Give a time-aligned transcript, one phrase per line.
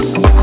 [0.00, 0.39] Dance.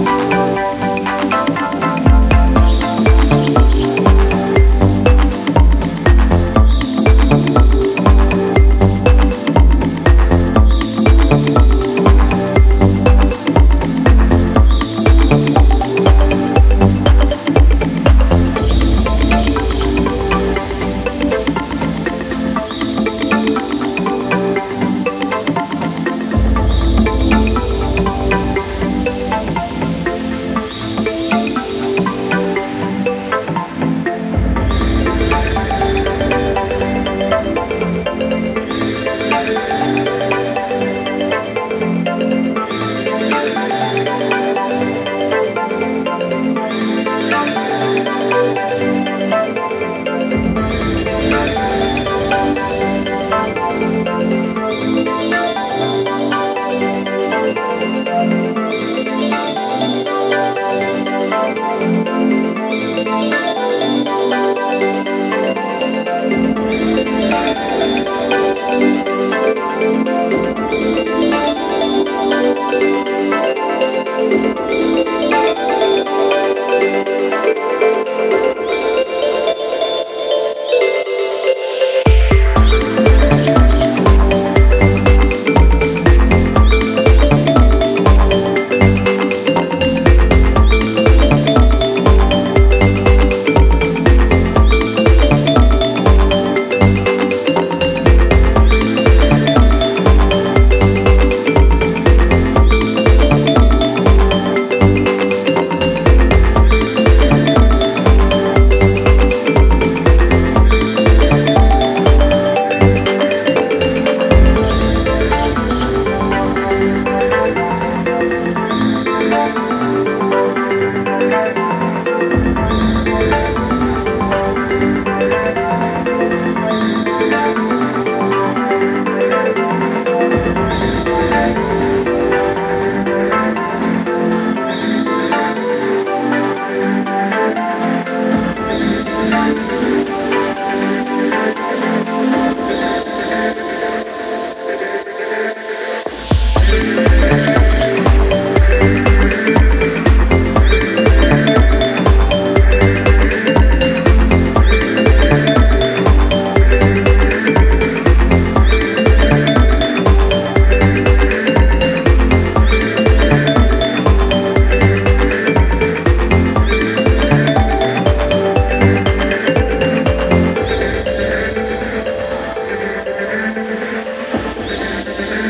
[0.00, 0.31] Mix.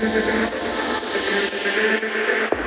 [0.00, 0.52] Thank
[2.52, 2.57] you.